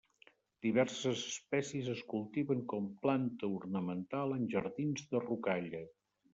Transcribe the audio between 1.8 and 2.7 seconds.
es cultiven